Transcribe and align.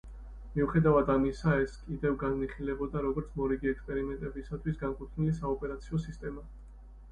მიუხედავად 0.53 1.11
ამისა, 1.15 1.53
ეს 1.65 1.75
ისევ 1.97 2.15
განიხილებოდა 2.23 3.05
როგორც 3.09 3.37
მორიგი 3.43 3.71
ექსპერიმენტებისათვის 3.75 4.83
განკუთვნილი 4.83 5.39
საოპერაციო 5.45 6.05
სისტემა. 6.11 6.51